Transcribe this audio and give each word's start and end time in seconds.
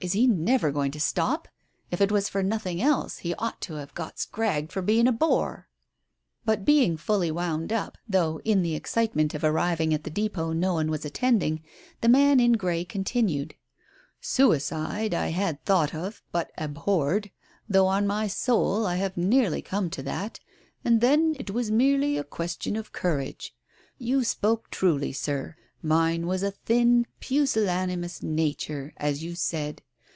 "Is 0.00 0.12
he 0.12 0.28
never 0.28 0.70
going 0.70 0.92
to 0.92 1.00
stop? 1.00 1.48
If 1.90 2.00
it 2.00 2.12
was 2.12 2.28
for 2.28 2.40
nothing 2.40 2.80
else, 2.80 3.18
he 3.18 3.34
ought 3.34 3.60
to 3.62 3.74
have 3.74 3.92
got 3.94 4.20
scragged 4.20 4.70
for 4.70 4.80
being 4.80 5.08
a 5.08 5.12
bore!" 5.12 5.66
But 6.46 6.64
being 6.64 6.96
fully 6.96 7.32
wound 7.32 7.72
up, 7.72 7.98
though 8.08 8.40
in 8.44 8.62
the 8.62 8.76
excitement 8.76 9.34
of 9.34 9.42
arriving 9.42 9.92
at 9.92 10.04
the 10.04 10.10
depdt 10.12 10.54
no 10.54 10.74
one 10.74 10.88
was 10.88 11.04
attending, 11.04 11.64
the 12.00 12.08
man 12.08 12.38
in 12.38 12.52
grey 12.52 12.84
continued, 12.84 13.56
"Suicide 14.20 15.14
I 15.14 15.30
had 15.30 15.64
thought 15.64 15.92
of, 15.92 16.22
but 16.30 16.52
abhorred, 16.56 17.32
though 17.68 17.88
on 17.88 18.06
my 18.06 18.28
soul 18.28 18.86
I 18.86 18.94
had 18.94 19.16
nearly 19.16 19.62
come 19.62 19.90
to 19.90 20.02
that, 20.04 20.38
and 20.84 21.00
then 21.00 21.34
it 21.40 21.50
was 21.50 21.72
merely 21.72 22.16
a 22.16 22.22
question 22.22 22.76
of 22.76 22.92
courage— 22.92 23.52
you 23.98 24.22
spoke 24.22 24.70
truly, 24.70 25.12
Sir. 25.12 25.56
Mine 25.82 26.28
was 26.28 26.44
a 26.44 26.52
thin, 26.52 27.04
pusillanimous 27.18 28.22
nature, 28.22 28.92
as 28.96 29.24
you 29.24 29.34
said. 29.34 29.82